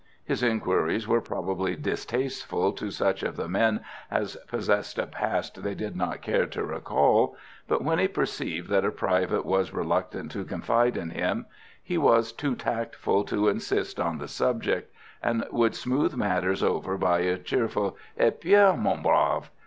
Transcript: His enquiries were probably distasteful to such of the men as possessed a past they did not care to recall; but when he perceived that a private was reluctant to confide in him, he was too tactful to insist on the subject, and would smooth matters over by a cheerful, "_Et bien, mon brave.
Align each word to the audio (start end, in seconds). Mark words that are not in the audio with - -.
His 0.25 0.41
enquiries 0.41 1.07
were 1.07 1.21
probably 1.21 1.75
distasteful 1.75 2.71
to 2.73 2.89
such 2.89 3.21
of 3.21 3.35
the 3.35 3.47
men 3.47 3.81
as 4.09 4.35
possessed 4.47 4.97
a 4.97 5.05
past 5.05 5.61
they 5.61 5.75
did 5.75 5.95
not 5.95 6.23
care 6.23 6.47
to 6.47 6.63
recall; 6.63 7.35
but 7.67 7.83
when 7.83 7.99
he 7.99 8.07
perceived 8.07 8.67
that 8.71 8.83
a 8.83 8.89
private 8.89 9.45
was 9.45 9.71
reluctant 9.75 10.31
to 10.31 10.43
confide 10.43 10.97
in 10.97 11.11
him, 11.11 11.45
he 11.83 11.99
was 11.99 12.31
too 12.31 12.55
tactful 12.55 13.23
to 13.25 13.47
insist 13.47 13.99
on 13.99 14.17
the 14.17 14.27
subject, 14.27 14.91
and 15.21 15.45
would 15.51 15.75
smooth 15.75 16.15
matters 16.15 16.63
over 16.63 16.97
by 16.97 17.19
a 17.19 17.37
cheerful, 17.37 17.95
"_Et 18.19 18.41
bien, 18.41 18.79
mon 18.79 19.03
brave. 19.03 19.51